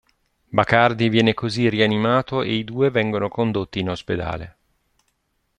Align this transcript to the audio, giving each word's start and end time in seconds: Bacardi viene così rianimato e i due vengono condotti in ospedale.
Bacardi 0.49 1.09
viene 1.09 1.35
così 1.35 1.69
rianimato 1.69 2.41
e 2.41 2.55
i 2.55 2.63
due 2.63 2.89
vengono 2.89 3.29
condotti 3.29 3.77
in 3.81 3.91
ospedale. 3.91 4.57